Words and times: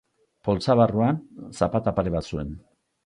Poltsa 0.47 0.75
barruan 0.79 1.21
zapata 1.63 1.95
pare 2.01 2.15
bat 2.17 2.31
zuen. 2.35 2.51